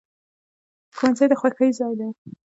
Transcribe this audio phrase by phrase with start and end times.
[0.97, 2.09] ښوونځی د خوښۍ ځای دی